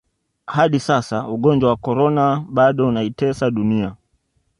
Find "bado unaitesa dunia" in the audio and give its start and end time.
2.49-3.95